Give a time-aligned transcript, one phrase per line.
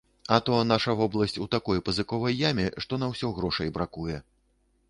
[0.35, 4.17] А то наша вобласць у такой пазыковай яме, што на ўсё грошай бракуе.